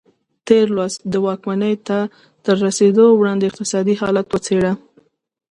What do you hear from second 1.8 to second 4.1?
ته تر رسېدو وړاندې اقتصادي